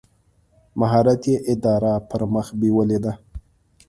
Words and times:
مهارت 0.79 1.21
یې 1.31 1.37
اداره 1.51 1.93
پر 2.09 2.21
مخ 2.33 2.47
بېولې 2.59 2.99
ده. 3.03 3.13